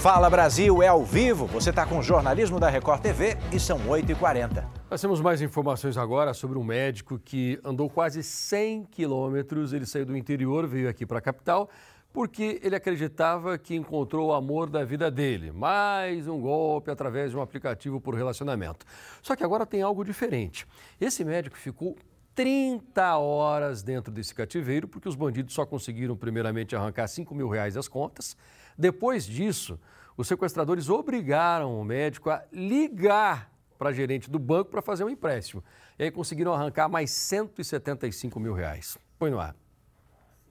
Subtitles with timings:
[0.00, 1.44] Fala Brasil é ao vivo.
[1.48, 4.64] Você está com o jornalismo da Record TV e são 8h40.
[4.90, 9.74] Nós temos mais informações agora sobre um médico que andou quase 100 quilômetros.
[9.74, 11.68] Ele saiu do interior, veio aqui para a capital,
[12.14, 15.52] porque ele acreditava que encontrou o amor da vida dele.
[15.52, 18.86] Mais um golpe através de um aplicativo por relacionamento.
[19.20, 20.66] Só que agora tem algo diferente.
[20.98, 21.94] Esse médico ficou
[22.34, 27.74] 30 horas dentro desse cativeiro, porque os bandidos só conseguiram, primeiramente, arrancar 5 mil reais
[27.74, 28.34] das contas.
[28.80, 29.78] Depois disso,
[30.16, 35.10] os sequestradores obrigaram o médico a ligar para a gerente do banco para fazer um
[35.10, 35.62] empréstimo.
[35.98, 38.96] E aí conseguiram arrancar mais 175 mil reais.
[39.18, 39.54] Põe no ar.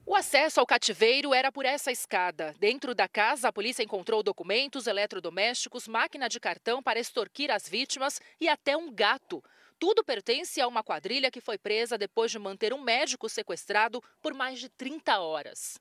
[0.06, 2.56] O acesso ao cativeiro era por essa escada.
[2.60, 8.22] Dentro da casa, a polícia encontrou documentos, eletrodomésticos, máquina de cartão para extorquir as vítimas
[8.40, 9.44] e até um gato.
[9.80, 14.36] Tudo pertence a uma quadrilha que foi presa depois de manter um médico sequestrado por
[14.36, 15.80] mais de 30 horas.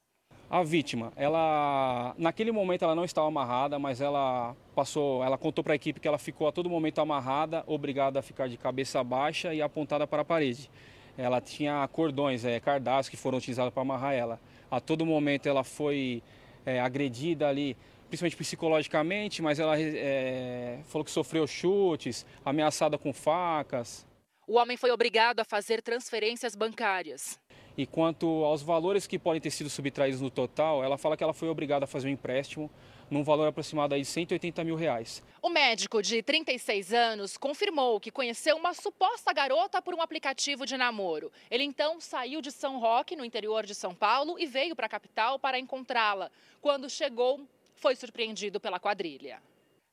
[0.50, 5.74] A vítima, ela naquele momento ela não estava amarrada, mas ela passou, ela contou para
[5.74, 9.52] a equipe que ela ficou a todo momento amarrada, obrigada a ficar de cabeça baixa
[9.52, 10.70] e apontada para a parede.
[11.18, 14.40] Ela tinha cordões, é, cardápios que foram utilizados para amarrar ela.
[14.70, 16.22] A todo momento ela foi
[16.64, 17.76] é, agredida ali
[18.08, 24.06] principalmente psicologicamente, mas ela é, falou que sofreu chutes, ameaçada com facas.
[24.46, 27.38] O homem foi obrigado a fazer transferências bancárias.
[27.78, 31.32] E quanto aos valores que podem ter sido subtraídos no total, ela fala que ela
[31.32, 32.68] foi obrigada a fazer um empréstimo
[33.08, 35.22] num valor aproximado de 180 mil reais.
[35.40, 40.76] O médico de 36 anos confirmou que conheceu uma suposta garota por um aplicativo de
[40.76, 41.30] namoro.
[41.48, 44.90] Ele então saiu de São Roque, no interior de São Paulo, e veio para a
[44.90, 46.32] capital para encontrá-la.
[46.60, 49.40] Quando chegou, foi surpreendido pela quadrilha.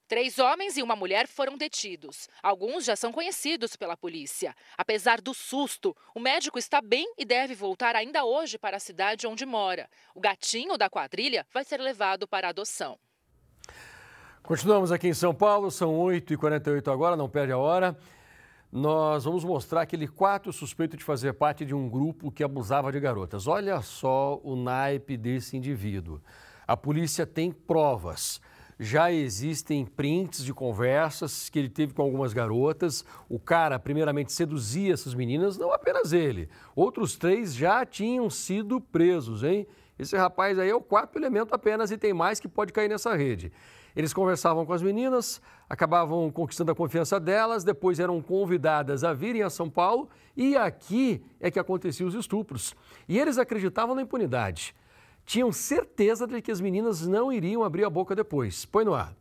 [0.07, 2.29] Três homens e uma mulher foram detidos.
[2.43, 4.55] Alguns já são conhecidos pela polícia.
[4.77, 9.25] Apesar do susto, o médico está bem e deve voltar ainda hoje para a cidade
[9.25, 9.89] onde mora.
[10.13, 12.99] O gatinho da quadrilha vai ser levado para adoção.
[14.43, 17.97] Continuamos aqui em São Paulo, são 8h48 agora, não perde a hora.
[18.71, 22.99] Nós vamos mostrar aquele quarto suspeito de fazer parte de um grupo que abusava de
[22.99, 23.47] garotas.
[23.47, 26.21] Olha só o naipe desse indivíduo.
[26.67, 28.39] A polícia tem provas.
[28.77, 33.05] Já existem prints de conversas que ele teve com algumas garotas.
[33.29, 36.49] O cara, primeiramente, seduzia essas meninas, não apenas ele.
[36.75, 39.65] Outros três já tinham sido presos, hein?
[39.97, 43.15] Esse rapaz aí é o quarto elemento apenas e tem mais que pode cair nessa
[43.15, 43.49] rede.
[43.95, 49.41] Eles conversavam com as meninas, acabavam conquistando a confiança delas, depois eram convidadas a virem
[49.41, 52.75] a São Paulo e aqui é que aconteciam os estupros.
[53.07, 54.75] E eles acreditavam na impunidade
[55.25, 58.65] tinham certeza de que as meninas não iriam abrir a boca depois.
[58.65, 59.13] Põe no ar.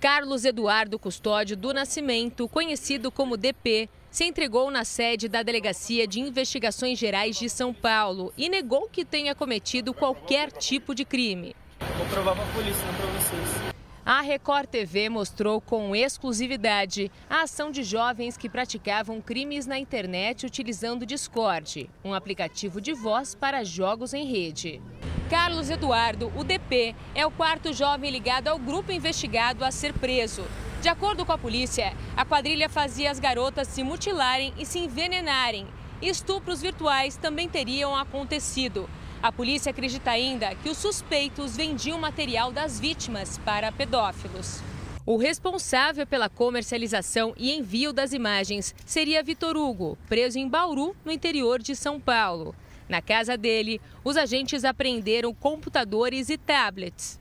[0.00, 6.20] Carlos Eduardo Custódio do Nascimento, conhecido como DP, se entregou na sede da Delegacia de
[6.20, 11.56] Investigações Gerais de São Paulo e negou que tenha cometido qualquer tipo de crime.
[11.98, 13.75] Vou provar para a polícia, não para vocês.
[14.06, 20.46] A Record TV mostrou com exclusividade a ação de jovens que praticavam crimes na internet
[20.46, 24.80] utilizando Discord, um aplicativo de voz para jogos em rede.
[25.28, 30.44] Carlos Eduardo, o DP, é o quarto jovem ligado ao grupo investigado a ser preso.
[30.80, 35.66] De acordo com a polícia, a quadrilha fazia as garotas se mutilarem e se envenenarem.
[36.00, 38.88] Estupros virtuais também teriam acontecido.
[39.22, 44.60] A polícia acredita ainda que os suspeitos vendiam material das vítimas para pedófilos.
[45.04, 51.12] O responsável pela comercialização e envio das imagens seria Vitor Hugo, preso em Bauru, no
[51.12, 52.54] interior de São Paulo.
[52.88, 57.18] Na casa dele, os agentes apreenderam computadores e tablets.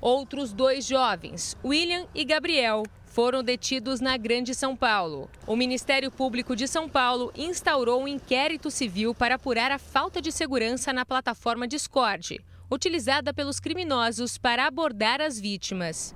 [0.00, 2.84] Outros dois jovens, William e Gabriel,
[3.16, 5.30] foram detidos na Grande São Paulo.
[5.46, 10.30] O Ministério Público de São Paulo instaurou um inquérito civil para apurar a falta de
[10.30, 12.38] segurança na plataforma Discord,
[12.70, 16.14] utilizada pelos criminosos para abordar as vítimas.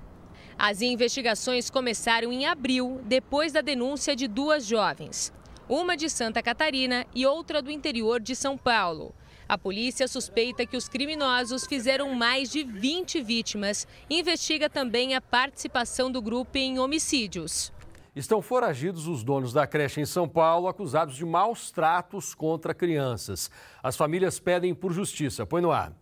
[0.59, 5.33] As investigações começaram em abril, depois da denúncia de duas jovens,
[5.71, 9.15] uma de Santa Catarina e outra do interior de São Paulo.
[9.51, 15.21] A polícia suspeita que os criminosos fizeram mais de 20 vítimas e investiga também a
[15.21, 17.73] participação do grupo em homicídios.
[18.15, 23.51] Estão foragidos os donos da creche em São Paulo, acusados de maus tratos contra crianças.
[23.83, 25.45] As famílias pedem por justiça.
[25.45, 25.93] Põe no ar.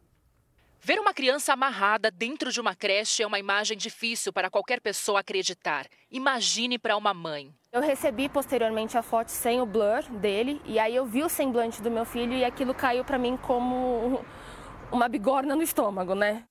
[0.78, 5.20] Ver uma criança amarrada dentro de uma creche é uma imagem difícil para qualquer pessoa
[5.20, 5.86] acreditar.
[6.10, 7.57] Imagine para uma mãe.
[7.70, 11.82] Eu recebi posteriormente a foto sem o blur dele e aí eu vi o semblante
[11.82, 14.24] do meu filho e aquilo caiu para mim como
[14.90, 16.44] uma bigorna no estômago, né?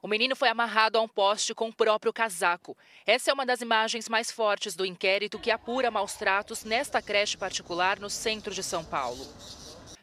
[0.00, 2.76] O menino foi amarrado a um poste com o próprio casaco.
[3.04, 7.36] Essa é uma das imagens mais fortes do inquérito que apura maus tratos nesta creche
[7.36, 9.24] particular no centro de São Paulo.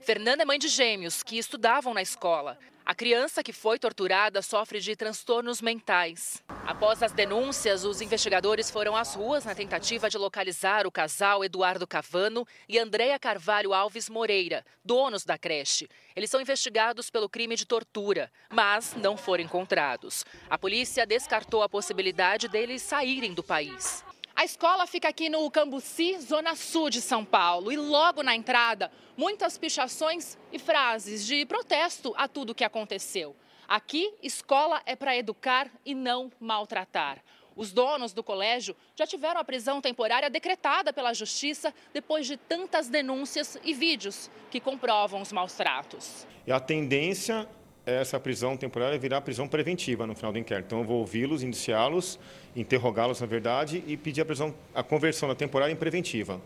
[0.01, 2.57] Fernanda é mãe de gêmeos que estudavam na escola.
[2.89, 6.43] A criança que foi torturada sofre de transtornos mentais.
[6.65, 11.85] Após as denúncias, os investigadores foram às ruas na tentativa de localizar o casal Eduardo
[11.85, 15.87] Cavano e Andréa Carvalho Alves Moreira, donos da creche.
[16.15, 20.25] Eles são investigados pelo crime de tortura, mas não foram encontrados.
[20.49, 24.03] A polícia descartou a possibilidade deles saírem do país.
[24.39, 28.89] A escola fica aqui no Cambuci, zona sul de São Paulo, e logo na entrada,
[29.17, 33.35] muitas pichações e frases de protesto a tudo que aconteceu.
[33.67, 37.21] Aqui, escola é para educar e não maltratar.
[37.53, 42.87] Os donos do colégio já tiveram a prisão temporária decretada pela Justiça depois de tantas
[42.87, 46.25] denúncias e vídeos que comprovam os maus tratos.
[46.47, 47.45] E a tendência
[47.85, 50.67] essa prisão temporária virá prisão preventiva no final do inquérito.
[50.67, 52.19] Então, eu vou ouvi-los, indiciá-los,
[52.55, 56.39] interrogá-los, na verdade, e pedir a prisão, a conversão da temporária em preventiva.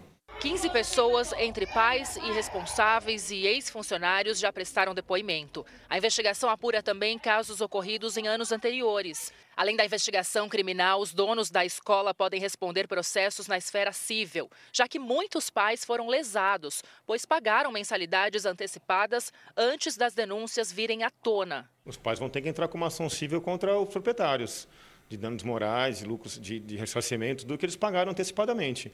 [0.44, 5.66] 15 pessoas, entre pais e responsáveis e ex-funcionários, já prestaram depoimento.
[5.90, 9.32] A investigação apura também casos ocorridos em anos anteriores.
[9.56, 14.86] Além da investigação criminal, os donos da escola podem responder processos na esfera civil, já
[14.86, 21.72] que muitos pais foram lesados, pois pagaram mensalidades antecipadas antes das denúncias virem à tona.
[21.86, 24.68] Os pais vão ter que entrar com uma ação civil contra os proprietários
[25.08, 28.92] de danos morais, de lucros de, de ressarcimento do que eles pagaram antecipadamente.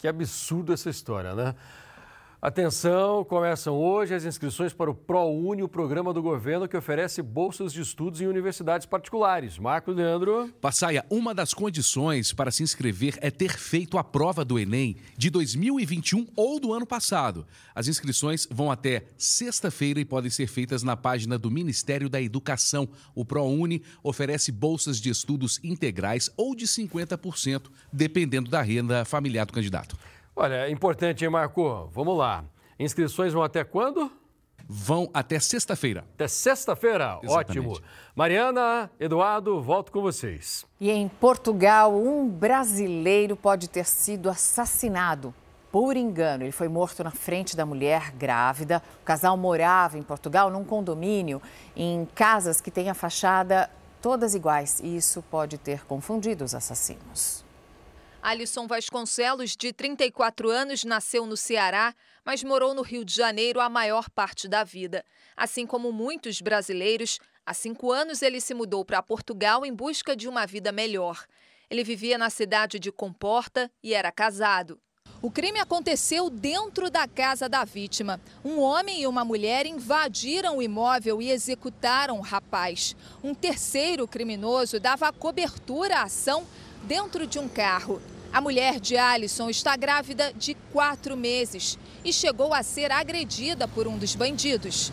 [0.00, 1.54] Que absurdo essa história, né?
[2.42, 7.70] Atenção, começam hoje as inscrições para o ProUni, o programa do governo que oferece bolsas
[7.70, 9.58] de estudos em universidades particulares.
[9.58, 10.50] Marco Leandro.
[10.58, 15.28] Passaia, uma das condições para se inscrever é ter feito a prova do Enem de
[15.28, 17.46] 2021 ou do ano passado.
[17.74, 22.88] As inscrições vão até sexta-feira e podem ser feitas na página do Ministério da Educação.
[23.14, 29.52] O ProUni oferece bolsas de estudos integrais ou de 50%, dependendo da renda familiar do
[29.52, 29.94] candidato.
[30.34, 31.88] Olha, é importante, hein, Marco?
[31.92, 32.44] Vamos lá.
[32.78, 34.10] Inscrições vão até quando?
[34.66, 36.04] Vão até sexta-feira.
[36.14, 37.18] Até sexta-feira?
[37.26, 37.78] Ótimo.
[38.14, 40.64] Mariana, Eduardo, volto com vocês.
[40.80, 45.34] E em Portugal, um brasileiro pode ter sido assassinado
[45.72, 46.44] por engano.
[46.44, 48.82] Ele foi morto na frente da mulher grávida.
[49.02, 51.42] O casal morava em Portugal num condomínio
[51.76, 53.68] em casas que têm a fachada
[54.00, 57.44] todas iguais e isso pode ter confundido os assassinos.
[58.22, 61.94] Alisson Vasconcelos, de 34 anos, nasceu no Ceará,
[62.24, 65.04] mas morou no Rio de Janeiro a maior parte da vida.
[65.34, 70.28] Assim como muitos brasileiros, há cinco anos ele se mudou para Portugal em busca de
[70.28, 71.24] uma vida melhor.
[71.70, 74.78] Ele vivia na cidade de Comporta e era casado.
[75.22, 78.20] O crime aconteceu dentro da casa da vítima.
[78.44, 82.96] Um homem e uma mulher invadiram o imóvel e executaram o rapaz.
[83.22, 86.46] Um terceiro criminoso dava cobertura à ação
[86.82, 88.00] dentro de um carro.
[88.32, 93.88] A mulher de Alisson está grávida de quatro meses e chegou a ser agredida por
[93.88, 94.92] um dos bandidos.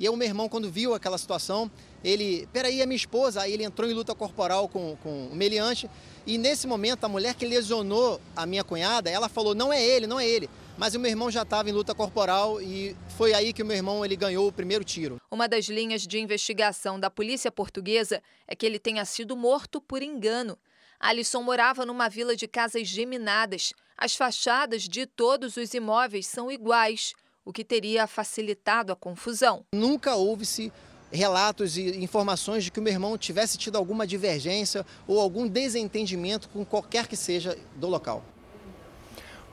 [0.00, 1.70] E o meu irmão, quando viu aquela situação,
[2.02, 5.88] ele, peraí, é minha esposa, aí ele entrou em luta corporal com, com o meliante.
[6.26, 10.06] E nesse momento, a mulher que lesionou a minha cunhada, ela falou: não é ele,
[10.06, 10.50] não é ele.
[10.76, 13.76] Mas o meu irmão já estava em luta corporal e foi aí que o meu
[13.76, 15.20] irmão ele ganhou o primeiro tiro.
[15.30, 20.02] Uma das linhas de investigação da polícia portuguesa é que ele tenha sido morto por
[20.02, 20.58] engano.
[21.02, 23.72] Alisson morava numa vila de casas geminadas.
[23.98, 27.12] As fachadas de todos os imóveis são iguais,
[27.44, 29.64] o que teria facilitado a confusão.
[29.74, 30.72] Nunca houve-se
[31.10, 36.48] relatos e informações de que o meu irmão tivesse tido alguma divergência ou algum desentendimento
[36.48, 38.22] com qualquer que seja do local.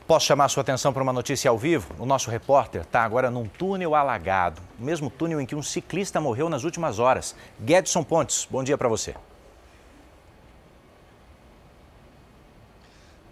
[0.05, 1.95] Posso chamar sua atenção para uma notícia ao vivo?
[1.97, 6.21] O nosso repórter está agora num túnel alagado, o mesmo túnel em que um ciclista
[6.21, 7.35] morreu nas últimas horas.
[7.65, 9.15] Gedson Pontes, bom dia para você.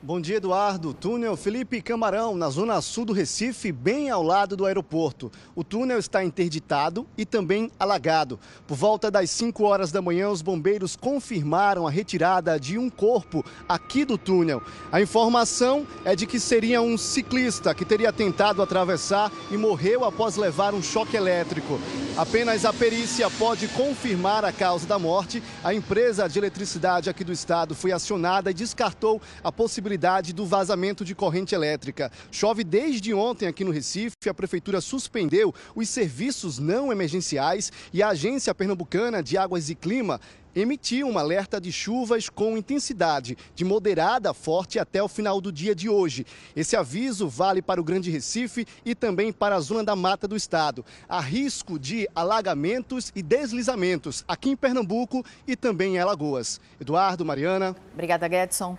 [0.08, 0.94] Bom dia, Eduardo.
[0.94, 5.30] Túnel Felipe Camarão, na zona sul do Recife, bem ao lado do aeroporto.
[5.54, 8.40] O túnel está interditado e também alagado.
[8.66, 13.44] Por volta das 5 horas da manhã, os bombeiros confirmaram a retirada de um corpo
[13.68, 14.64] aqui do túnel.
[14.94, 20.38] A informação é de que seria um ciclista que teria tentado atravessar e morreu após
[20.38, 21.82] levar um choque elétrico.
[22.16, 25.44] Apenas a perícia pode confirmar a causa da morte.
[25.62, 30.46] A empresa de eletricidade aqui do estado foi acionada e descartou a possibilidade possibilidade do
[30.46, 32.12] vazamento de corrente elétrica.
[32.32, 38.10] Chove desde ontem aqui no Recife, a prefeitura suspendeu os serviços não emergenciais e a
[38.10, 40.22] Agência Pernambucana de Águas e Clima
[40.56, 45.52] emitiu um alerta de chuvas com intensidade de moderada a forte até o final do
[45.52, 46.26] dia de hoje.
[46.56, 50.36] Esse aviso vale para o Grande Recife e também para a zona da mata do
[50.36, 50.84] estado.
[51.08, 56.60] Há risco de alagamentos e deslizamentos aqui em Pernambuco e também em Alagoas.
[56.80, 57.76] Eduardo, Mariana.
[57.94, 58.78] Obrigada, Gedson.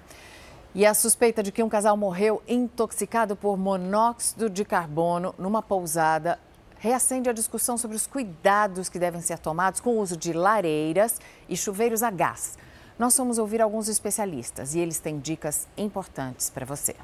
[0.74, 6.38] E a suspeita de que um casal morreu intoxicado por monóxido de carbono numa pousada
[6.78, 11.20] reacende a discussão sobre os cuidados que devem ser tomados com o uso de lareiras
[11.48, 12.58] e chuveiros a gás.
[12.98, 16.94] Nós fomos ouvir alguns especialistas e eles têm dicas importantes para você.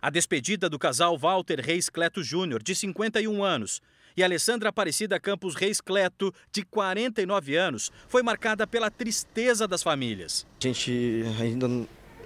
[0.00, 3.82] A despedida do casal Walter Reis Cleto Júnior, de 51 anos,
[4.16, 10.46] e Alessandra Aparecida Campos Reis Cleto, de 49 anos, foi marcada pela tristeza das famílias.
[10.60, 11.68] A gente ainda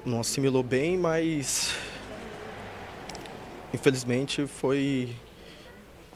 [0.05, 1.75] não assimilou bem, mas
[3.75, 5.15] infelizmente foi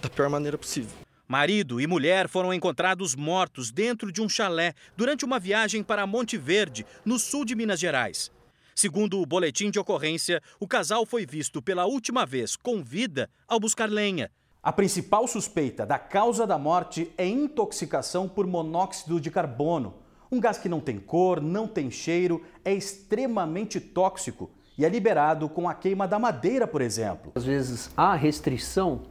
[0.01, 1.05] da pior maneira possível.
[1.27, 6.37] Marido e mulher foram encontrados mortos dentro de um chalé durante uma viagem para Monte
[6.37, 8.31] Verde, no sul de Minas Gerais.
[8.75, 13.59] Segundo o boletim de ocorrência, o casal foi visto pela última vez com vida ao
[13.59, 14.31] buscar lenha.
[14.65, 19.93] A principal suspeita da causa da morte é intoxicação por monóxido de carbono.
[20.33, 25.51] Um gás que não tem cor, não tem cheiro, é extremamente tóxico e é liberado
[25.51, 27.31] com a queima da madeira, por exemplo.
[27.35, 29.03] Às vezes há restrição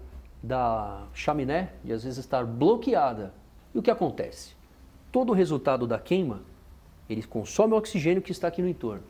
[0.42, 3.32] da chaminé e às vezes estar bloqueada.
[3.76, 4.56] E o que acontece?
[5.12, 6.42] Todo o resultado da queima,
[7.08, 9.04] ele consome o oxigênio que está aqui no entorno.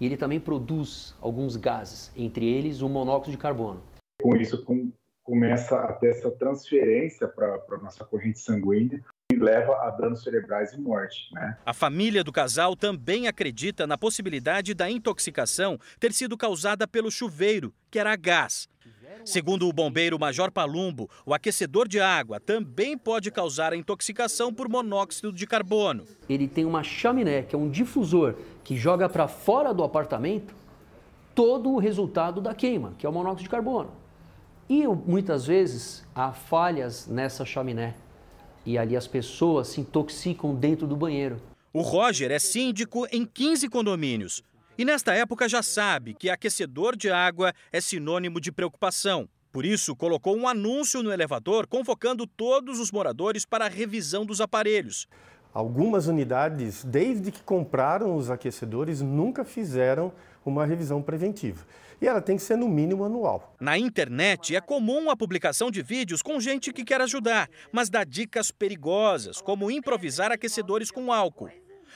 [0.00, 3.80] E ele também produz alguns gases, entre eles o monóxido de carbono.
[4.20, 4.90] Com isso, com,
[5.26, 10.72] começa a ter essa transferência para a nossa corrente sanguínea e leva a danos cerebrais
[10.72, 11.34] e morte.
[11.34, 11.56] Né?
[11.66, 17.74] A família do casal também acredita na possibilidade da intoxicação ter sido causada pelo chuveiro,
[17.90, 18.68] que era gás.
[19.24, 24.68] Segundo o bombeiro Major Palumbo, o aquecedor de água também pode causar a intoxicação por
[24.68, 26.04] monóxido de carbono.
[26.28, 30.54] Ele tem uma chaminé, que é um difusor que joga para fora do apartamento
[31.34, 34.05] todo o resultado da queima, que é o monóxido de carbono.
[34.68, 37.94] E muitas vezes há falhas nessa chaminé
[38.64, 41.40] e ali as pessoas se intoxicam dentro do banheiro.
[41.72, 44.42] O Roger é síndico em 15 condomínios.
[44.76, 49.28] E nesta época já sabe que aquecedor de água é sinônimo de preocupação.
[49.52, 54.40] Por isso, colocou um anúncio no elevador convocando todos os moradores para a revisão dos
[54.40, 55.06] aparelhos.
[55.54, 60.12] Algumas unidades, desde que compraram os aquecedores, nunca fizeram
[60.50, 61.64] uma revisão preventiva.
[62.00, 63.54] E ela tem que ser no mínimo anual.
[63.60, 68.04] Na internet é comum a publicação de vídeos com gente que quer ajudar, mas dá
[68.04, 71.50] dicas perigosas, como improvisar aquecedores com álcool.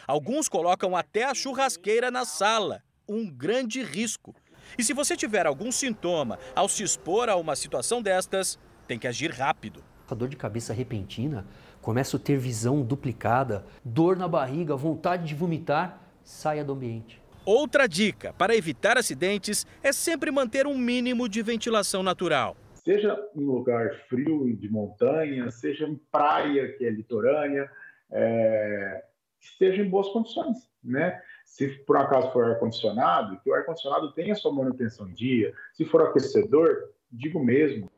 [0.07, 4.35] Alguns colocam até a churrasqueira na sala, um grande risco.
[4.79, 9.07] E se você tiver algum sintoma ao se expor a uma situação destas, tem que
[9.07, 9.85] agir rápido.
[10.09, 11.47] A dor de cabeça repentina,
[11.81, 17.21] começa a ter visão duplicada, dor na barriga, vontade de vomitar, saia do ambiente.
[17.53, 22.57] Outra dica para evitar acidentes é sempre manter um mínimo de ventilação natural.
[22.75, 27.69] Seja em lugar frio de montanha, seja em praia que é litorânea,
[28.09, 29.03] é,
[29.41, 31.21] esteja em boas condições, né?
[31.45, 35.53] Se por acaso for ar-condicionado, que o ar-condicionado tenha sua manutenção em dia.
[35.73, 36.69] Se for aquecedor,
[37.11, 37.91] digo mesmo.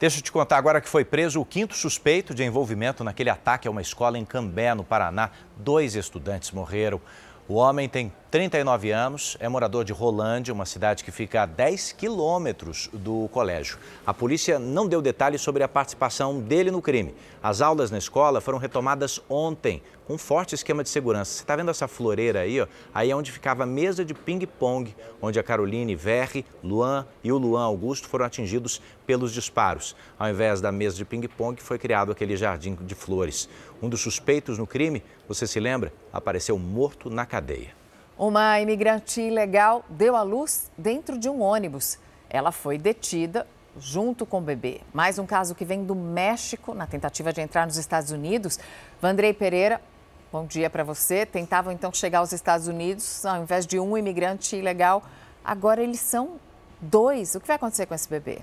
[0.00, 3.68] Deixa eu te contar agora que foi preso o quinto suspeito de envolvimento naquele ataque
[3.68, 5.30] a uma escola em Cambé, no Paraná.
[5.56, 7.00] Dois estudantes morreram.
[7.48, 11.92] O homem tem 39 anos, é morador de Rolândia, uma cidade que fica a 10
[11.92, 13.78] quilômetros do colégio.
[14.04, 17.14] A polícia não deu detalhes sobre a participação dele no crime.
[17.40, 21.30] As aulas na escola foram retomadas ontem, com forte esquema de segurança.
[21.30, 22.60] Você está vendo essa floreira aí?
[22.60, 22.66] Ó?
[22.92, 27.38] Aí é onde ficava a mesa de ping-pong, onde a Caroline Verri, Luan e o
[27.38, 29.94] Luan Augusto foram atingidos pelos disparos.
[30.18, 33.48] Ao invés da mesa de ping-pong, foi criado aquele jardim de flores.
[33.80, 37.83] Um dos suspeitos no crime, você se lembra, apareceu morto na cadeia.
[38.16, 41.98] Uma imigrante ilegal deu à luz dentro de um ônibus.
[42.30, 43.44] Ela foi detida
[43.76, 44.82] junto com o bebê.
[44.92, 48.58] Mais um caso que vem do México, na tentativa de entrar nos Estados Unidos.
[49.02, 49.80] Vandrei Pereira,
[50.30, 51.26] bom dia para você.
[51.26, 55.02] Tentavam então chegar aos Estados Unidos, ao invés de um imigrante ilegal,
[55.44, 56.38] agora eles são
[56.80, 57.34] dois.
[57.34, 58.40] O que vai acontecer com esse bebê?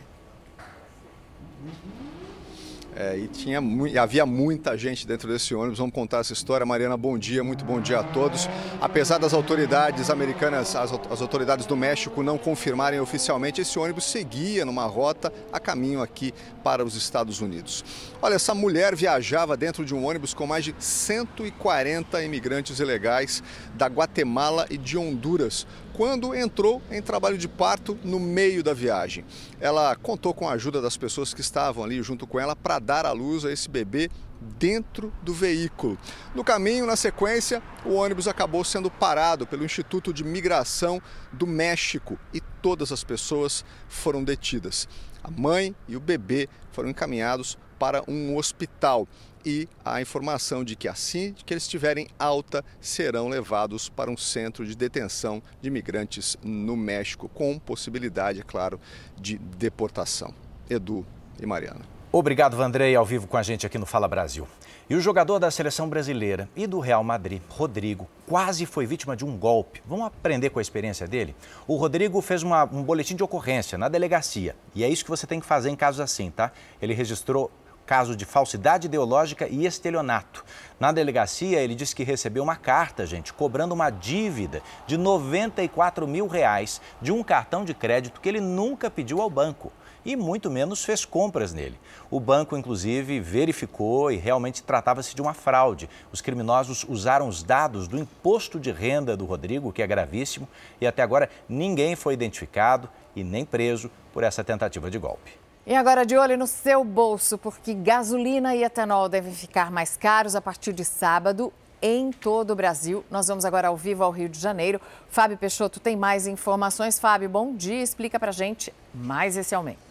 [2.95, 3.61] É, e tinha,
[4.01, 5.79] havia muita gente dentro desse ônibus.
[5.79, 6.65] Vamos contar essa história.
[6.65, 8.49] Mariana, bom dia, muito bom dia a todos.
[8.81, 14.65] Apesar das autoridades americanas, as, as autoridades do México não confirmarem oficialmente, esse ônibus seguia
[14.65, 16.33] numa rota a caminho aqui
[16.63, 17.83] para os Estados Unidos.
[18.21, 23.41] Olha, essa mulher viajava dentro de um ônibus com mais de 140 imigrantes ilegais
[23.73, 25.65] da Guatemala e de Honduras
[26.01, 29.23] quando entrou em trabalho de parto no meio da viagem.
[29.59, 33.05] Ela contou com a ajuda das pessoas que estavam ali junto com ela para dar
[33.05, 34.09] à luz a esse bebê
[34.57, 35.99] dentro do veículo.
[36.33, 40.99] No caminho, na sequência, o ônibus acabou sendo parado pelo Instituto de Migração
[41.31, 44.89] do México e todas as pessoas foram detidas.
[45.23, 49.07] A mãe e o bebê foram encaminhados para um hospital
[49.43, 54.63] e a informação de que assim que eles tiverem alta serão levados para um centro
[54.63, 58.79] de detenção de imigrantes no México, com possibilidade, é claro,
[59.19, 60.31] de deportação.
[60.69, 61.03] Edu
[61.41, 61.81] e Mariana.
[62.11, 64.47] Obrigado, Vandrei, ao vivo com a gente aqui no Fala Brasil.
[64.91, 69.23] E o jogador da seleção brasileira e do Real Madrid, Rodrigo, quase foi vítima de
[69.23, 69.81] um golpe.
[69.85, 71.33] Vamos aprender com a experiência dele?
[71.65, 74.53] O Rodrigo fez uma, um boletim de ocorrência na delegacia.
[74.75, 76.51] E é isso que você tem que fazer em casos assim, tá?
[76.81, 77.49] Ele registrou
[77.91, 80.45] caso de falsidade ideológica e estelionato.
[80.79, 86.25] Na delegacia, ele disse que recebeu uma carta, gente, cobrando uma dívida de 94 mil
[86.25, 89.73] reais de um cartão de crédito que ele nunca pediu ao banco
[90.05, 91.77] e muito menos fez compras nele.
[92.09, 95.89] O banco, inclusive, verificou e realmente tratava-se de uma fraude.
[96.13, 100.47] Os criminosos usaram os dados do imposto de renda do Rodrigo, que é gravíssimo,
[100.79, 105.40] e até agora ninguém foi identificado e nem preso por essa tentativa de golpe.
[105.65, 110.35] E agora de olho no seu bolso, porque gasolina e etanol devem ficar mais caros
[110.35, 113.05] a partir de sábado em todo o Brasil.
[113.11, 114.81] Nós vamos agora ao vivo ao Rio de Janeiro.
[115.07, 116.97] Fábio Peixoto tem mais informações.
[116.97, 117.81] Fábio, bom dia.
[117.81, 119.90] Explica para gente mais esse aumento.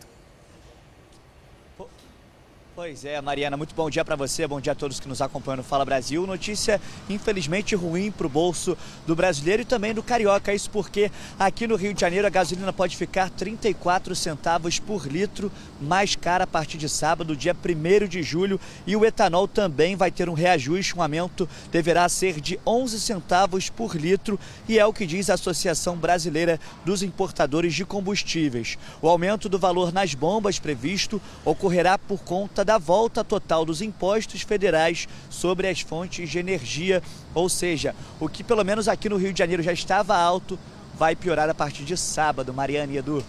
[2.80, 5.58] Pois é, Mariana, muito bom dia para você, bom dia a todos que nos acompanham
[5.58, 6.26] no Fala Brasil.
[6.26, 8.74] Notícia infelizmente ruim para o bolso
[9.06, 10.54] do brasileiro e também do carioca.
[10.54, 15.52] Isso porque aqui no Rio de Janeiro a gasolina pode ficar 34 centavos por litro
[15.78, 18.58] mais cara a partir de sábado, dia 1 de julho.
[18.86, 23.68] E o etanol também vai ter um reajuste, um aumento deverá ser de 11 centavos
[23.68, 28.78] por litro e é o que diz a Associação Brasileira dos Importadores de Combustíveis.
[29.02, 34.42] O aumento do valor nas bombas previsto ocorrerá por conta da volta total dos impostos
[34.42, 37.02] federais sobre as fontes de energia,
[37.34, 40.58] ou seja, o que pelo menos aqui no Rio de Janeiro já estava alto,
[40.94, 42.52] vai piorar a partir de sábado.
[42.52, 43.24] Mariana e Edu.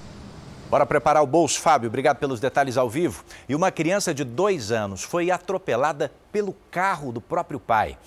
[0.70, 1.90] Bora preparar o bolso, Fábio.
[1.90, 3.26] Obrigado pelos detalhes ao vivo.
[3.48, 7.98] E uma criança de dois anos foi atropelada pelo carro do próprio pai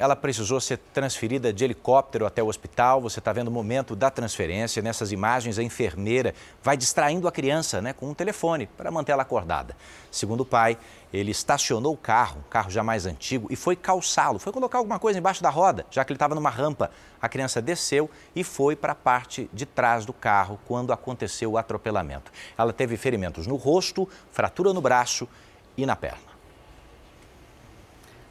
[0.00, 3.02] ela precisou ser transferida de helicóptero até o hospital.
[3.02, 4.80] Você está vendo o momento da transferência.
[4.80, 9.20] Nessas imagens, a enfermeira vai distraindo a criança né, com um telefone para manter ela
[9.20, 9.76] acordada.
[10.10, 10.78] Segundo o pai,
[11.12, 14.98] ele estacionou o carro, um carro já mais antigo, e foi calçá-lo, foi colocar alguma
[14.98, 16.90] coisa embaixo da roda, já que ele estava numa rampa.
[17.20, 21.58] A criança desceu e foi para a parte de trás do carro quando aconteceu o
[21.58, 22.32] atropelamento.
[22.56, 25.28] Ela teve ferimentos no rosto, fratura no braço
[25.76, 26.30] e na perna.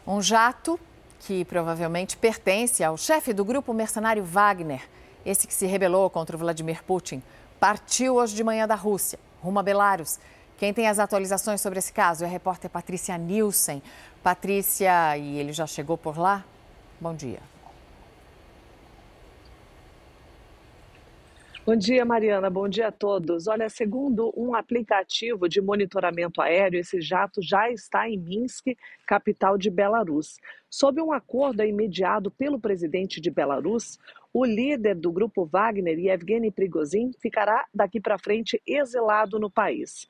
[0.07, 0.79] Um jato
[1.19, 4.81] que provavelmente pertence ao chefe do grupo mercenário Wagner,
[5.25, 7.21] esse que se rebelou contra Vladimir Putin,
[7.59, 10.17] partiu hoje de manhã da Rússia, rumo a Belarus.
[10.57, 13.81] Quem tem as atualizações sobre esse caso é a repórter Patrícia Nielsen.
[14.23, 16.43] Patrícia, e ele já chegou por lá?
[16.99, 17.39] Bom dia.
[21.69, 22.49] Bom dia, Mariana.
[22.49, 23.45] Bom dia a todos.
[23.45, 29.69] Olha, segundo um aplicativo de monitoramento aéreo, esse jato já está em Minsk, capital de
[29.69, 30.39] Belarus.
[30.67, 33.99] Sob um acordo imediado pelo presidente de Belarus,
[34.33, 40.07] o líder do grupo Wagner, Yevgeny Prigozhin, ficará daqui para frente exilado no país.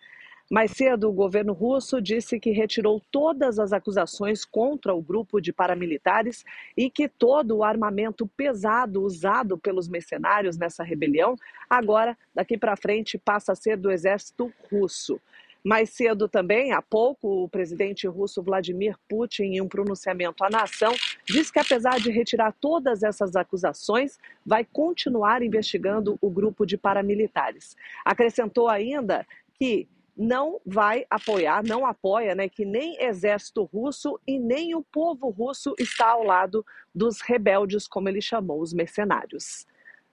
[0.49, 5.53] Mais cedo, o governo russo disse que retirou todas as acusações contra o grupo de
[5.53, 6.43] paramilitares
[6.75, 11.35] e que todo o armamento pesado usado pelos mercenários nessa rebelião,
[11.69, 15.21] agora, daqui para frente, passa a ser do exército russo.
[15.63, 20.95] Mais cedo também, há pouco, o presidente russo Vladimir Putin, em um pronunciamento à nação,
[21.27, 27.75] disse que apesar de retirar todas essas acusações, vai continuar investigando o grupo de paramilitares.
[28.03, 29.88] Acrescentou ainda que
[30.19, 35.73] não vai apoiar, não apoia, né, que nem exército russo e nem o povo russo
[35.79, 39.65] está ao lado dos rebeldes, como ele chamou os mercenários.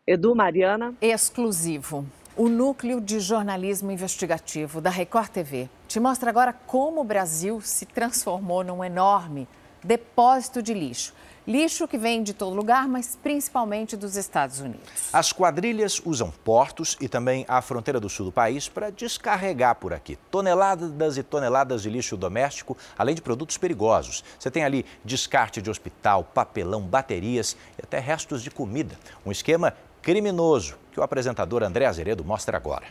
[0.06, 0.94] Edu Mariana.
[1.00, 2.06] Exclusivo.
[2.36, 7.84] O núcleo de jornalismo investigativo da Record TV te mostra agora como o Brasil se
[7.84, 9.48] transformou num enorme
[9.82, 11.12] depósito de lixo.
[11.46, 15.10] Lixo que vem de todo lugar, mas principalmente dos Estados Unidos.
[15.12, 19.92] As quadrilhas usam portos e também a fronteira do sul do país para descarregar por
[19.92, 24.24] aqui toneladas e toneladas de lixo doméstico, além de produtos perigosos.
[24.36, 28.98] Você tem ali descarte de hospital, papelão, baterias e até restos de comida.
[29.24, 32.86] Um esquema criminoso que o apresentador André Azeredo mostra agora.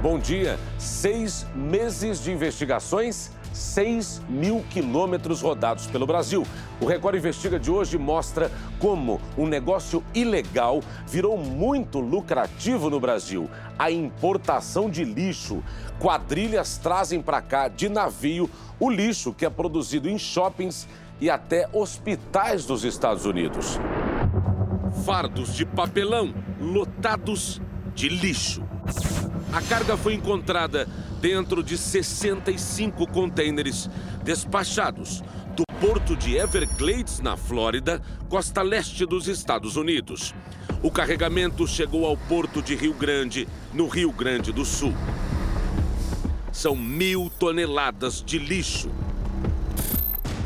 [0.00, 0.58] Bom dia.
[0.78, 6.46] Seis meses de investigações 6 mil quilômetros rodados pelo Brasil.
[6.80, 13.48] O Record Investiga de hoje mostra como um negócio ilegal virou muito lucrativo no Brasil.
[13.78, 15.62] A importação de lixo.
[16.00, 20.88] Quadrilhas trazem para cá de navio o lixo que é produzido em shoppings
[21.20, 23.78] e até hospitais dos Estados Unidos.
[25.04, 27.60] Fardos de papelão lotados
[27.94, 28.62] de lixo.
[29.52, 30.86] A carga foi encontrada
[31.20, 33.90] dentro de 65 contêineres
[34.22, 35.24] despachados
[35.56, 40.32] do porto de Everglades, na Flórida, costa leste dos Estados Unidos.
[40.84, 44.94] O carregamento chegou ao porto de Rio Grande, no Rio Grande do Sul.
[46.52, 48.88] São mil toneladas de lixo.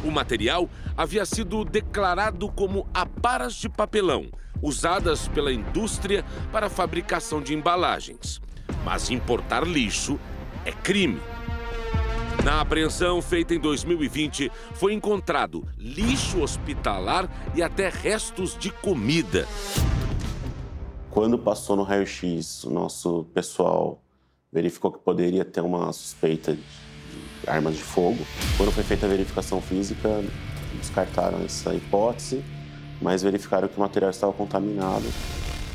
[0.02, 4.30] O material havia sido declarado como aparas de papelão,
[4.62, 8.42] usadas pela indústria para a fabricação de embalagens.
[8.84, 10.18] Mas importar lixo
[10.64, 11.20] é crime.
[12.44, 19.48] Na apreensão feita em 2020, foi encontrado lixo hospitalar e até restos de comida.
[21.10, 24.02] Quando passou no raio-x, o nosso pessoal
[24.52, 26.62] verificou que poderia ter uma suspeita de
[27.46, 28.18] armas de fogo.
[28.56, 30.22] Quando foi feita a verificação física,
[30.76, 32.44] descartaram essa hipótese,
[33.00, 35.04] mas verificaram que o material estava contaminado.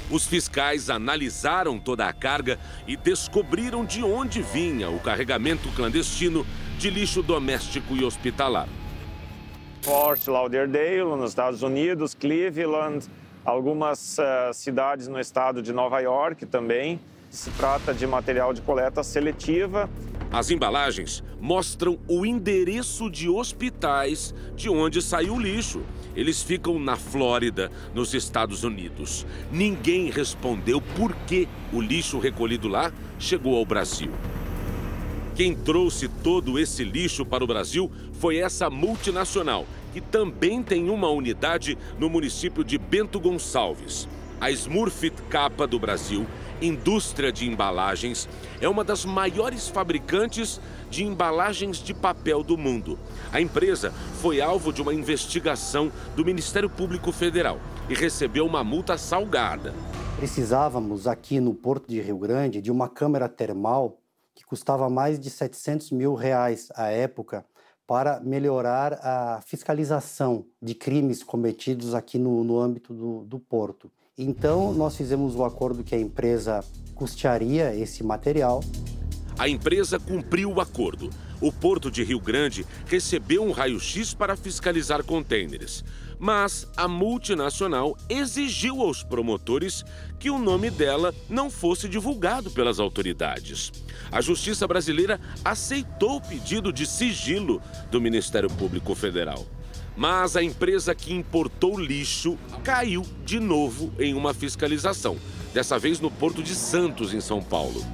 [0.09, 6.45] Os fiscais analisaram toda a carga e descobriram de onde vinha o carregamento clandestino
[6.79, 8.67] de lixo doméstico e hospitalar.
[9.83, 13.07] Fort Lauderdale, nos Estados Unidos, Cleveland,
[13.45, 16.99] algumas uh, cidades no estado de Nova York também.
[17.29, 19.87] Se trata de material de coleta seletiva.
[20.31, 25.81] As embalagens mostram o endereço de hospitais de onde saiu o lixo.
[26.15, 29.27] Eles ficam na Flórida, nos Estados Unidos.
[29.51, 34.11] Ninguém respondeu por que o lixo recolhido lá chegou ao Brasil.
[35.35, 41.09] Quem trouxe todo esse lixo para o Brasil foi essa multinacional, que também tem uma
[41.09, 44.09] unidade no município de Bento Gonçalves.
[44.41, 46.25] A Smurfit Capa do Brasil,
[46.61, 48.27] indústria de embalagens,
[48.61, 52.97] é uma das maiores fabricantes de embalagens de papel do mundo.
[53.31, 53.91] A empresa
[54.21, 59.73] foi alvo de uma investigação do Ministério Público Federal e recebeu uma multa salgada.
[60.17, 63.99] Precisávamos aqui no Porto de Rio Grande de uma câmera termal
[64.35, 67.45] que custava mais de 700 mil reais à época
[67.89, 73.91] para melhorar a fiscalização de crimes cometidos aqui no, no âmbito do, do porto.
[74.21, 76.61] Então, nós fizemos o acordo que a empresa
[76.93, 78.61] custearia esse material.
[79.37, 81.09] A empresa cumpriu o acordo.
[81.39, 85.85] O Porto de Rio Grande recebeu um raio-x para fiscalizar contêineres.
[86.19, 89.85] Mas a multinacional exigiu aos promotores
[90.19, 93.71] que o nome dela não fosse divulgado pelas autoridades.
[94.11, 99.45] A Justiça Brasileira aceitou o pedido de sigilo do Ministério Público Federal.
[99.99, 105.17] Mas a empresa que importou lixo caiu de novo em uma fiscalização,
[105.53, 107.85] dessa vez no Porto de Santos, em São Paulo.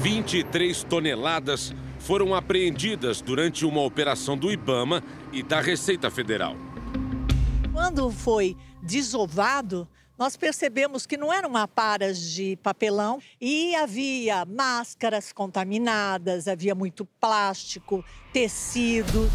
[0.00, 6.54] 23 toneladas foram apreendidas durante uma operação do Ibama e da Receita Federal.
[7.72, 16.48] Quando foi desovado, nós percebemos que não eram aparas de papelão e havia máscaras contaminadas,
[16.48, 19.30] havia muito plástico, tecido.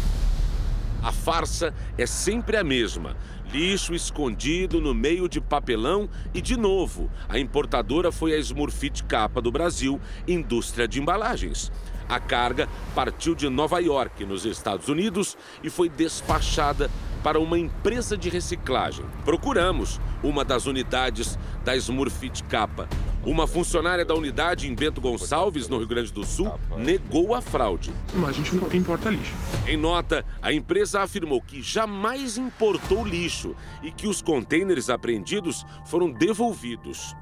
[1.02, 3.16] A farsa é sempre a mesma.
[3.50, 9.40] Lixo escondido no meio de papelão e, de novo, a importadora foi a Smurfit Capa
[9.40, 11.70] do Brasil, indústria de embalagens.
[12.08, 16.90] A carga partiu de Nova York, nos Estados Unidos, e foi despachada
[17.22, 19.04] para uma empresa de reciclagem.
[19.24, 22.86] Procuramos uma das unidades da Smurfit Capa.
[23.24, 27.90] Uma funcionária da unidade em Bento Gonçalves, no Rio Grande do Sul, negou a fraude.
[28.12, 29.32] Mas a gente não importa lixo.
[29.66, 36.10] Em nota, a empresa afirmou que jamais importou lixo e que os contêineres apreendidos foram
[36.10, 37.16] devolvidos.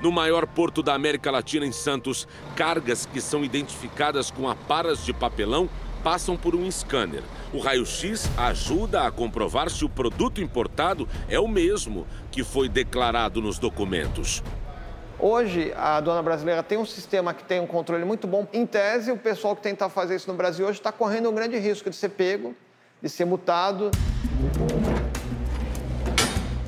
[0.00, 5.12] No maior porto da América Latina, em Santos, cargas que são identificadas com aparas de
[5.12, 5.68] papelão
[6.02, 7.22] passam por um scanner.
[7.52, 13.42] O raio-x ajuda a comprovar se o produto importado é o mesmo que foi declarado
[13.42, 14.42] nos documentos.
[15.18, 18.48] Hoje, a aduana brasileira tem um sistema que tem um controle muito bom.
[18.54, 21.58] Em tese, o pessoal que tenta fazer isso no Brasil hoje está correndo um grande
[21.58, 22.54] risco de ser pego,
[23.02, 23.90] de ser multado.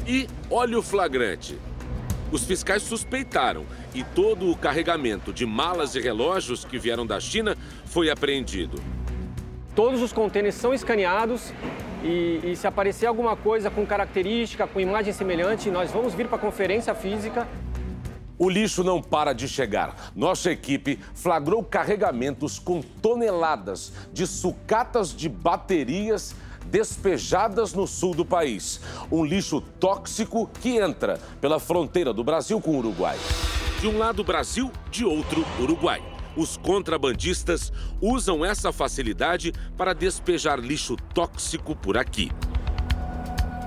[0.06, 1.58] E olha o flagrante.
[2.32, 7.54] Os fiscais suspeitaram e todo o carregamento de malas e relógios que vieram da China
[7.84, 8.82] foi apreendido.
[9.76, 11.52] Todos os contêineres são escaneados
[12.02, 16.36] e, e, se aparecer alguma coisa com característica, com imagem semelhante, nós vamos vir para
[16.36, 17.46] a conferência física.
[18.38, 20.10] O lixo não para de chegar.
[20.16, 26.34] Nossa equipe flagrou carregamentos com toneladas de sucatas de baterias
[26.66, 28.80] despejadas no sul do país.
[29.10, 33.18] Um lixo tóxico que entra pela fronteira do Brasil com o Uruguai.
[33.80, 36.02] De um lado Brasil, de outro Uruguai.
[36.36, 42.30] Os contrabandistas usam essa facilidade para despejar lixo tóxico por aqui.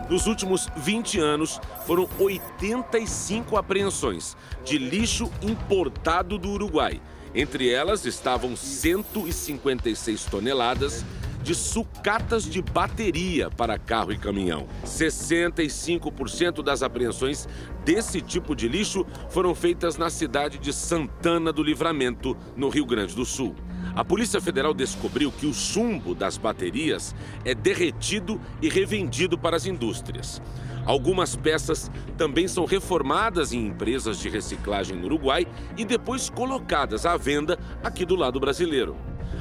[0.09, 7.01] Nos últimos 20 anos, foram 85 apreensões de lixo importado do Uruguai.
[7.33, 11.03] Entre elas estavam 156 toneladas
[11.45, 14.67] de sucatas de bateria para carro e caminhão.
[14.83, 17.47] 65% das apreensões
[17.85, 23.15] desse tipo de lixo foram feitas na cidade de Santana do Livramento, no Rio Grande
[23.15, 23.55] do Sul.
[23.95, 27.13] A Polícia Federal descobriu que o chumbo das baterias
[27.45, 30.41] é derretido e revendido para as indústrias.
[30.83, 35.45] Algumas peças também são reformadas em empresas de reciclagem no Uruguai
[35.77, 38.95] e depois colocadas à venda aqui do lado brasileiro.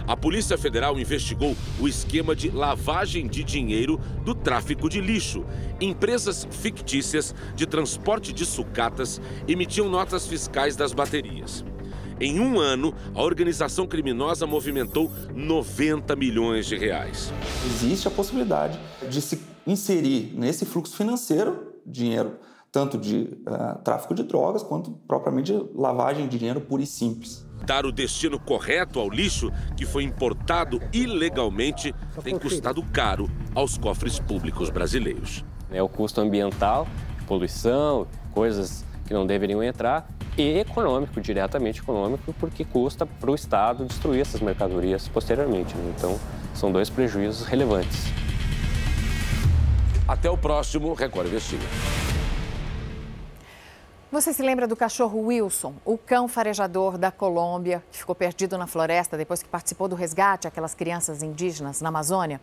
[0.07, 5.45] A Polícia Federal investigou o esquema de lavagem de dinheiro do tráfico de lixo.
[5.81, 11.65] Empresas fictícias de transporte de sucatas emitiam notas fiscais das baterias.
[12.21, 17.33] Em um ano, a organização criminosa movimentou 90 milhões de reais.
[17.67, 22.37] Existe a possibilidade de se inserir nesse fluxo financeiro dinheiro
[22.75, 27.47] tanto de uh, tráfico de drogas quanto propriamente de lavagem de dinheiro pura e simples.
[27.67, 34.19] Dar o destino correto ao lixo que foi importado ilegalmente tem custado caro aos cofres
[34.19, 35.45] públicos brasileiros.
[35.71, 36.87] É o custo ambiental,
[37.27, 43.85] poluição, coisas que não deveriam entrar, e econômico, diretamente econômico, porque custa para o Estado
[43.85, 45.75] destruir essas mercadorias posteriormente.
[45.77, 45.95] Né?
[45.97, 46.19] Então,
[46.55, 48.05] são dois prejuízos relevantes.
[50.07, 51.65] Até o próximo Record Investiga.
[54.15, 58.65] Você se lembra do cachorro Wilson, o cão farejador da Colômbia, que ficou perdido na
[58.65, 62.41] floresta depois que participou do resgate aquelas crianças indígenas na Amazônia?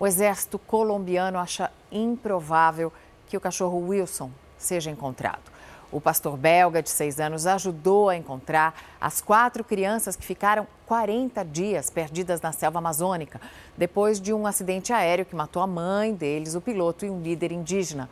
[0.00, 2.90] O exército colombiano acha improvável
[3.26, 5.52] que o cachorro Wilson seja encontrado.
[5.92, 11.44] O pastor belga, de seis anos, ajudou a encontrar as quatro crianças que ficaram 40
[11.44, 13.38] dias perdidas na selva amazônica,
[13.76, 17.52] depois de um acidente aéreo que matou a mãe deles, o piloto e um líder
[17.52, 18.08] indígena.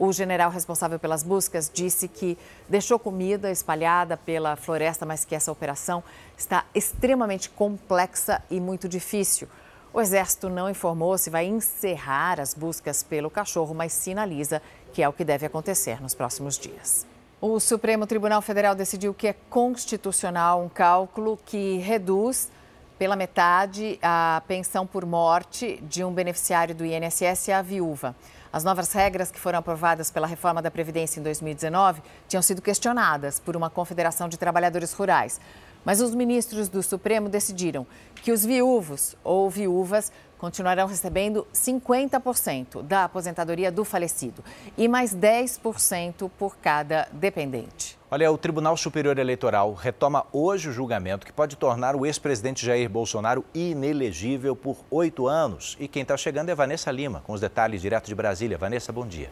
[0.00, 5.52] O general responsável pelas buscas disse que deixou comida espalhada pela floresta, mas que essa
[5.52, 6.02] operação
[6.38, 9.46] está extremamente complexa e muito difícil.
[9.92, 14.62] O Exército não informou se vai encerrar as buscas pelo cachorro, mas sinaliza
[14.94, 17.06] que é o que deve acontecer nos próximos dias.
[17.38, 22.50] O Supremo Tribunal Federal decidiu que é constitucional um cálculo que reduz
[22.98, 28.16] pela metade a pensão por morte de um beneficiário do INSS à viúva.
[28.52, 33.38] As novas regras que foram aprovadas pela reforma da Previdência em 2019 tinham sido questionadas
[33.38, 35.40] por uma confederação de trabalhadores rurais.
[35.84, 37.86] Mas os ministros do Supremo decidiram
[38.16, 44.42] que os viúvos ou viúvas continuarão recebendo 50% da aposentadoria do falecido
[44.76, 47.98] e mais 10% por cada dependente.
[48.10, 52.88] Olha, o Tribunal Superior Eleitoral retoma hoje o julgamento que pode tornar o ex-presidente Jair
[52.88, 55.76] Bolsonaro inelegível por oito anos.
[55.78, 58.56] E quem está chegando é Vanessa Lima, com os detalhes direto de Brasília.
[58.56, 59.30] Vanessa, bom dia.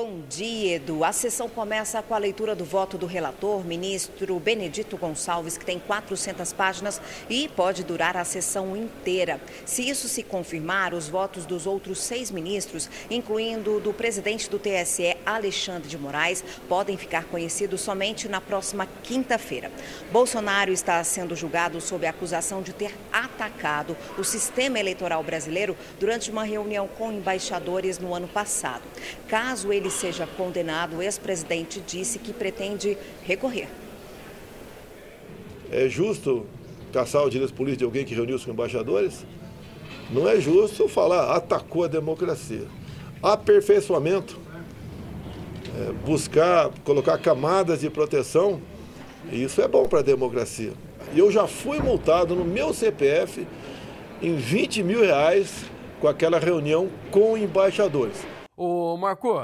[0.00, 1.02] Bom dia, Edu.
[1.02, 5.80] A sessão começa com a leitura do voto do relator, ministro Benedito Gonçalves, que tem
[5.80, 9.40] 400 páginas e pode durar a sessão inteira.
[9.66, 15.16] Se isso se confirmar, os votos dos outros seis ministros, incluindo do presidente do TSE,
[15.26, 19.68] Alexandre de Moraes, podem ficar conhecidos somente na próxima quinta-feira.
[20.12, 26.30] Bolsonaro está sendo julgado sob a acusação de ter atacado o sistema eleitoral brasileiro durante
[26.30, 28.84] uma reunião com embaixadores no ano passado.
[29.26, 33.68] Caso ele ele seja condenado, o ex-presidente disse que pretende recorrer.
[35.72, 36.46] É justo
[36.92, 39.24] caçar o direito político de alguém que reuniu-se com embaixadores?
[40.10, 42.66] Não é justo falar atacou a democracia.
[43.22, 44.38] Aperfeiçoamento,
[45.78, 48.60] é, buscar colocar camadas de proteção,
[49.32, 50.72] isso é bom para a democracia.
[51.14, 53.46] E eu já fui multado no meu CPF
[54.20, 55.64] em 20 mil reais
[56.00, 58.26] com aquela reunião com embaixadores.
[58.56, 59.38] Ô Marco,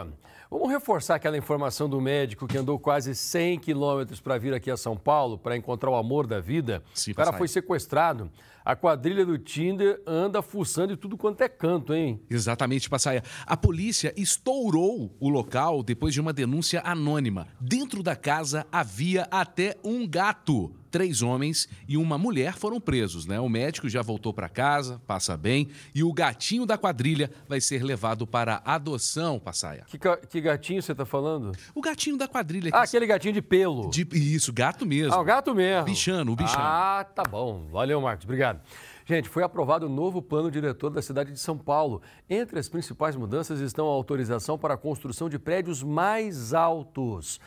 [0.55, 4.77] Vamos reforçar aquela informação do médico que andou quase 100 quilômetros para vir aqui a
[4.77, 6.81] São Paulo para encontrar o amor da vida.
[6.95, 8.31] Sim, o cara foi sequestrado.
[8.65, 12.21] A quadrilha do Tinder anda fuçando de tudo quanto é canto, hein?
[12.31, 13.25] Exatamente, Passaia.
[13.45, 17.49] A polícia estourou o local depois de uma denúncia anônima.
[17.61, 23.41] Dentro da casa havia até um gato três homens e uma mulher foram presos, né?
[23.41, 27.83] O médico já voltou para casa, passa bem, e o gatinho da quadrilha vai ser
[27.83, 29.85] levado para adoção, Passaia.
[29.89, 31.51] Que, que gatinho você tá falando?
[31.75, 32.71] O gatinho da quadrilha.
[32.73, 33.91] Ah, aquele gatinho de pelo.
[33.91, 35.15] De, isso, gato mesmo.
[35.15, 35.87] Ah, o gato mesmo.
[35.87, 36.63] Bichano, o bichano.
[36.63, 37.67] Ah, tá bom.
[37.73, 38.25] Valeu, Marcos.
[38.25, 38.61] Obrigado.
[39.05, 42.03] Gente, foi aprovado o novo plano diretor da cidade de São Paulo.
[42.31, 47.41] Entre as principais mudanças estão a autorização para a construção de prédios mais altos.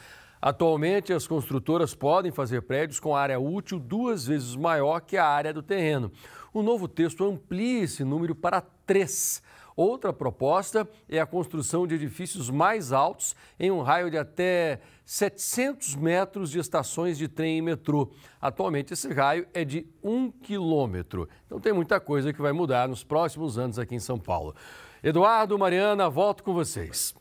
[0.47, 5.51] Atualmente, as construtoras podem fazer prédios com área útil duas vezes maior que a área
[5.51, 6.09] do terreno.
[6.53, 9.43] O novo texto amplia esse número para três.
[9.75, 15.95] Outra proposta é a construção de edifícios mais altos em um raio de até 700
[15.95, 18.09] metros de estações de trem e metrô.
[18.39, 21.27] Atualmente, esse raio é de um quilômetro.
[21.45, 24.55] Então, tem muita coisa que vai mudar nos próximos anos aqui em São Paulo.
[25.03, 27.13] Eduardo, Mariana, volto com vocês.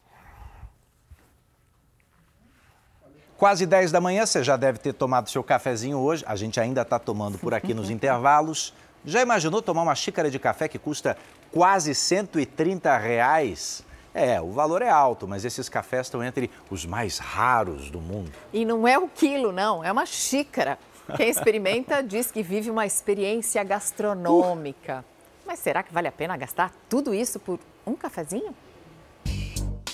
[3.38, 6.24] Quase 10 da manhã, você já deve ter tomado seu cafezinho hoje.
[6.26, 8.72] A gente ainda está tomando por aqui nos intervalos.
[9.04, 11.18] Já imaginou tomar uma xícara de café que custa
[11.52, 13.84] quase 130 reais?
[14.14, 18.32] É, o valor é alto, mas esses cafés estão entre os mais raros do mundo.
[18.54, 20.78] E não é o quilo, não, é uma xícara.
[21.14, 25.04] Quem experimenta diz que vive uma experiência gastronômica.
[25.06, 25.16] Uh.
[25.46, 28.54] Mas será que vale a pena gastar tudo isso por um cafezinho?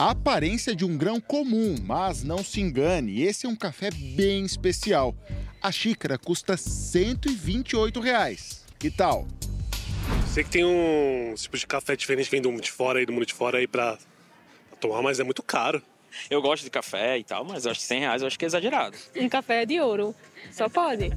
[0.02, 4.44] A aparência de um grão comum, mas não se engane, esse é um café bem
[4.44, 5.14] especial.
[5.62, 8.64] A xícara custa 128 reais.
[8.80, 9.28] Que tal?
[10.26, 13.12] Sei que tem um tipo de café diferente, vem do mundo de fora aí, do
[13.12, 13.96] mundo de fora aí pra,
[14.70, 15.80] pra tomar, mas é muito caro.
[16.28, 18.48] Eu gosto de café e tal, mas acho que 100 reais eu acho que é
[18.48, 18.96] exagerado.
[19.14, 20.16] Um café de ouro,
[20.50, 21.12] só pode.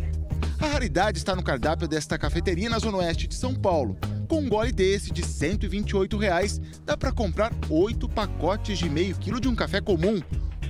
[0.59, 3.97] A raridade está no cardápio desta cafeteria na Zona Oeste de São Paulo.
[4.27, 9.39] Com um gole desse de 128 reais, dá para comprar 8 pacotes de meio quilo
[9.39, 10.21] de um café comum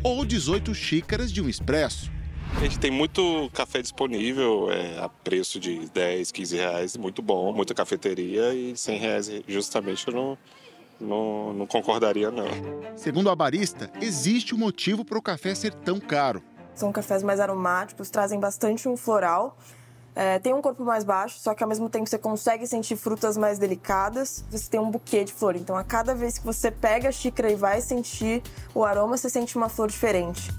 [0.04, 2.12] ou 18 xícaras de um expresso.
[2.58, 7.54] A gente tem muito café disponível é, a preço de 10, 15 reais, muito bom,
[7.54, 10.38] muita cafeteria e 100 reais justamente eu não,
[11.00, 12.48] não, não concordaria não.
[12.96, 16.42] Segundo a barista, existe um motivo para o café ser tão caro.
[16.76, 19.58] São cafés mais aromáticos, trazem bastante um floral.
[20.16, 23.36] É, tem um corpo mais baixo, só que ao mesmo tempo você consegue sentir frutas
[23.36, 24.46] mais delicadas.
[24.50, 25.56] Você tem um buquê de flor.
[25.56, 28.42] Então, a cada vez que você pega a xícara e vai sentir
[28.74, 30.52] o aroma, você sente uma flor diferente.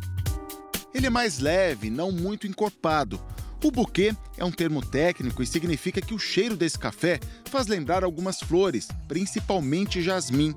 [0.92, 3.20] Ele é mais leve, não muito encorpado.
[3.64, 7.18] O buquê é um termo técnico e significa que o cheiro desse café
[7.50, 10.54] faz lembrar algumas flores, principalmente jasmim.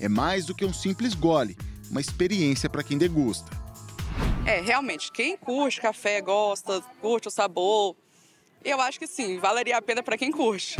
[0.00, 1.56] É mais do que um simples gole,
[1.90, 3.61] uma experiência para quem degusta.
[4.44, 7.96] É, realmente, quem curte café, gosta, curte o sabor,
[8.64, 10.76] eu acho que sim, valeria a pena para quem curte.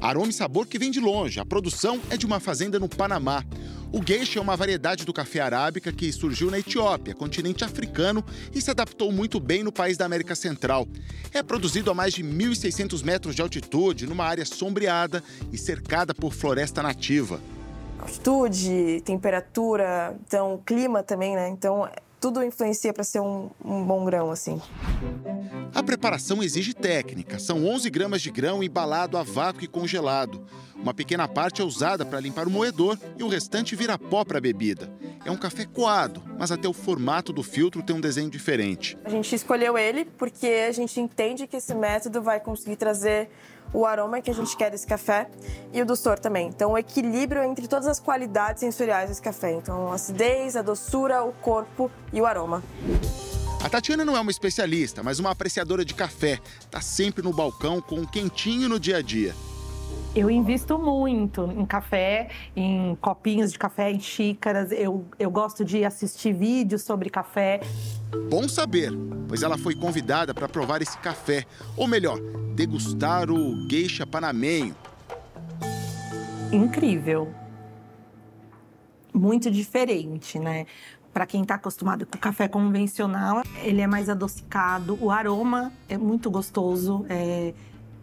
[0.00, 1.38] Aroma e sabor que vem de longe.
[1.38, 3.44] A produção é de uma fazenda no Panamá.
[3.92, 8.24] O geisha é uma variedade do café arábica que surgiu na Etiópia, continente africano,
[8.54, 10.88] e se adaptou muito bem no país da América Central.
[11.34, 15.22] É produzido a mais de 1.600 metros de altitude, numa área sombreada
[15.52, 17.38] e cercada por floresta nativa.
[17.98, 21.48] Altitude, temperatura, então clima também, né?
[21.50, 21.86] Então
[22.20, 24.60] tudo influencia para ser um, um, bom grão, assim.
[25.80, 27.38] A preparação exige técnica.
[27.38, 30.44] São 11 gramas de grão embalado a vácuo e congelado.
[30.76, 34.36] Uma pequena parte é usada para limpar o moedor e o restante vira pó para
[34.36, 34.92] a bebida.
[35.24, 38.98] É um café coado, mas até o formato do filtro tem um desenho diferente.
[39.02, 43.30] A gente escolheu ele porque a gente entende que esse método vai conseguir trazer
[43.72, 45.30] o aroma que a gente quer desse café
[45.72, 46.48] e o doçor também.
[46.48, 49.54] Então, o equilíbrio entre todas as qualidades sensoriais desse café.
[49.54, 52.62] Então, a acidez, a doçura, o corpo e o aroma.
[53.62, 56.40] A Tatiana não é uma especialista, mas uma apreciadora de café.
[56.60, 59.34] Está sempre no balcão com um quentinho no dia a dia.
[60.16, 64.72] Eu invisto muito em café, em copinhos de café, em xícaras.
[64.72, 67.60] Eu, eu gosto de assistir vídeos sobre café.
[68.30, 68.92] Bom saber,
[69.28, 71.44] pois ela foi convidada para provar esse café,
[71.76, 72.18] ou melhor,
[72.54, 74.74] degustar o geisha panamenho.
[76.50, 77.32] Incrível.
[79.12, 80.66] Muito diferente, né?
[81.12, 86.30] Para quem está acostumado com café convencional, ele é mais adocicado, o aroma é muito
[86.30, 87.52] gostoso, é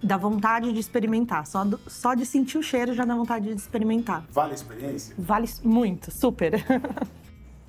[0.01, 1.45] dá vontade de experimentar.
[1.47, 4.23] Só, do, só de sentir o cheiro já dá vontade de experimentar.
[4.29, 5.15] Vale a experiência?
[5.17, 6.53] Vale muito, super.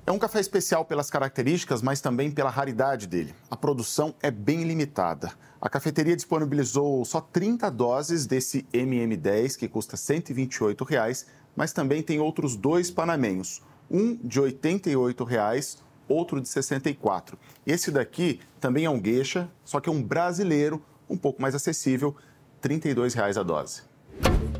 [0.05, 3.31] É um café especial pelas características, mas também pela raridade dele.
[3.47, 5.31] A produção é bem limitada.
[5.61, 12.19] A cafeteria disponibilizou só 30 doses desse MM10, que custa 128 reais, mas também tem
[12.19, 17.37] outros dois panamenhos, um de 88 reais, outro de 64.
[17.65, 22.15] Esse daqui também é um geisha, só que é um brasileiro um pouco mais acessível,
[22.61, 23.89] R$ 32,00 a dose.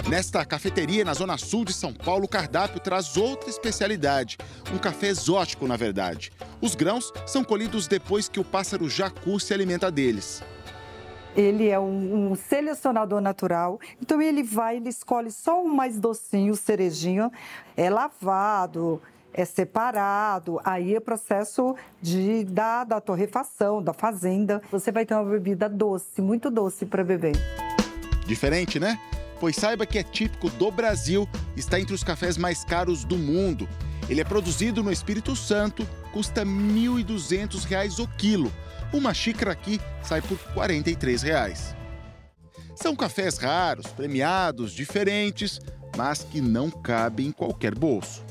[0.10, 4.38] Nesta cafeteria na zona sul de São Paulo, o cardápio traz outra especialidade,
[4.74, 6.32] um café exótico, na verdade.
[6.60, 10.42] Os grãos são colhidos depois que o pássaro jacu se alimenta deles.
[11.36, 16.54] Ele é um, um, selecionador natural, então ele vai, ele escolhe só o mais docinho,
[16.54, 17.32] o cerejinho,
[17.78, 19.00] é lavado,
[19.34, 24.62] é separado, aí é processo de, da, da torrefação, da fazenda.
[24.72, 27.36] Você vai ter uma bebida doce, muito doce para beber.
[28.26, 29.00] Diferente, né?
[29.40, 33.68] Pois saiba que é típico do Brasil, está entre os cafés mais caros do mundo.
[34.10, 38.52] Ele é produzido no Espírito Santo, custa R$ 1.200 o quilo.
[38.92, 41.76] Uma xícara aqui sai por 43 reais.
[42.76, 45.60] São cafés raros, premiados, diferentes,
[45.96, 48.24] mas que não cabem em qualquer bolso.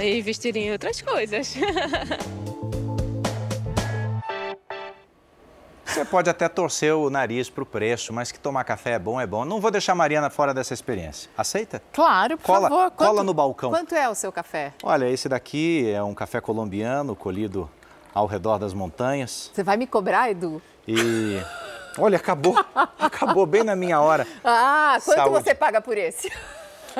[0.00, 1.54] E investir em outras coisas.
[5.84, 9.20] Você pode até torcer o nariz para o preço, mas que tomar café é bom,
[9.20, 9.44] é bom.
[9.44, 11.30] Não vou deixar a Mariana fora dessa experiência.
[11.38, 11.80] Aceita?
[11.92, 12.90] Claro, por cola, favor.
[12.90, 13.70] Cola Quanto- no balcão.
[13.70, 14.72] Quanto é o seu café?
[14.82, 17.70] Olha, esse daqui é um café colombiano colhido
[18.12, 19.50] ao redor das montanhas.
[19.54, 20.60] Você vai me cobrar, Edu?
[20.88, 21.40] E.
[21.96, 22.56] Olha, acabou.
[22.98, 24.26] Acabou bem na minha hora.
[24.44, 25.44] Ah, quanto Saúde.
[25.44, 26.32] você paga por esse?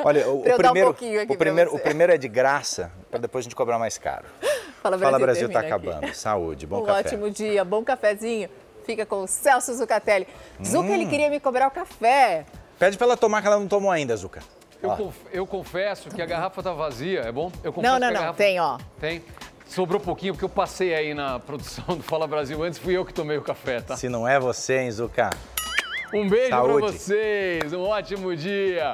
[0.03, 3.43] Olha, o, o um primeiro, aqui o, primeiro, o primeiro é de graça, para depois
[3.43, 4.25] a gente cobrar mais caro.
[4.81, 5.67] Fala Fala Brasil, Brasil tá aqui.
[5.67, 6.13] acabando.
[6.13, 6.99] Saúde, bom um café.
[6.99, 8.49] ótimo dia, bom cafezinho.
[8.85, 10.27] Fica com o Celso Zucatelli.
[10.63, 10.93] Zuca, Hum.
[10.93, 12.45] ele queria me cobrar o café.
[12.77, 14.41] Pede para ela tomar que ela não tomou ainda, Zuca.
[14.83, 17.51] Eu, conf- eu confesso que a garrafa tá vazia, é bom?
[17.63, 18.77] Eu confesso Não, não, que a não, garrafa- tem, ó.
[18.99, 19.23] Tem.
[19.67, 22.61] Sobrou pouquinho, porque eu passei aí na produção do Fala Brasil.
[22.61, 23.97] Antes fui eu que tomei o café, tá?
[23.97, 25.31] Se não é você, hein, Zuca?
[26.13, 26.73] Um beijo Saúde.
[26.85, 28.83] pra vocês, um ótimo dia.